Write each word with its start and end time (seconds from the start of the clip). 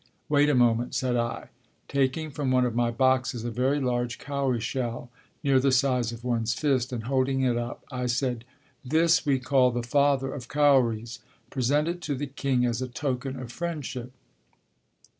Wait 0.29 0.49
a 0.49 0.55
moment," 0.55 0.95
said 0.95 1.15
I. 1.15 1.49
Taking 1.87 2.31
from 2.31 2.49
one 2.49 2.65
of 2.65 2.73
my 2.73 2.89
boxes 2.89 3.43
a 3.43 3.51
very 3.51 3.79
large 3.79 4.17
cowrie 4.17 4.59
shell, 4.59 5.11
near 5.43 5.59
the 5.59 5.71
size 5.71 6.11
of 6.11 6.23
one's 6.23 6.55
fist, 6.55 6.91
and 6.91 7.03
holding 7.03 7.41
it 7.41 7.55
up, 7.55 7.85
I 7.91 8.07
said, 8.07 8.43
"This 8.83 9.27
we 9.27 9.37
call 9.37 9.69
the 9.69 9.83
father 9.83 10.33
of 10.33 10.47
cowries; 10.47 11.19
present 11.51 11.87
it 11.87 12.01
to 12.01 12.15
the 12.15 12.25
king 12.25 12.65
as 12.65 12.81
a 12.81 12.87
token 12.87 13.39
of 13.39 13.51
friendship." 13.51 14.11